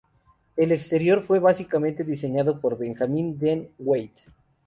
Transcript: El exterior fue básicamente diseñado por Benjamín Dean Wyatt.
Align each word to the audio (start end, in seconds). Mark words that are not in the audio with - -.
El 0.55 0.71
exterior 0.71 1.21
fue 1.21 1.37
básicamente 1.37 2.03
diseñado 2.03 2.59
por 2.59 2.75
Benjamín 2.75 3.37
Dean 3.37 3.67
Wyatt. 3.77 4.17